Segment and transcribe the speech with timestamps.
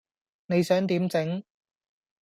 [0.47, 1.43] 你想點整?